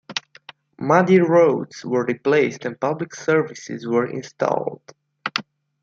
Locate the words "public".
2.81-3.13